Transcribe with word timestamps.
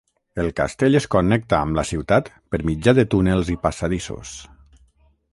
El 0.43 0.47
castell 0.59 0.99
es 0.99 1.05
connecta 1.15 1.57
amb 1.65 1.77
la 1.79 1.83
ciutat 1.89 2.31
per 2.55 2.59
mitjà 2.69 2.95
de 3.01 3.05
túnels 3.15 3.51
i 3.57 3.57
passadissos. 3.67 4.33